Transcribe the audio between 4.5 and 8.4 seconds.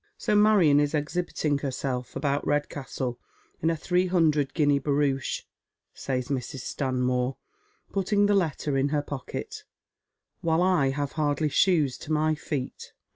guinea barouche," says Mrs. Stanmore, putting the